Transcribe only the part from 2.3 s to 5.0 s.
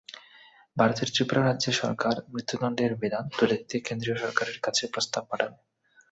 মৃত্যুদণ্ডের বিধান তুলে দিতে কেন্দ্রীয় সরকারের কাছে